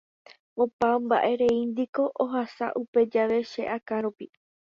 Opa 0.63 0.87
mba'erei 1.03 1.61
niko 1.75 2.03
ohasa 2.23 2.65
upe 2.81 2.99
jave 3.13 3.39
che 3.51 3.63
akã 3.75 3.97
rupi. 4.03 4.25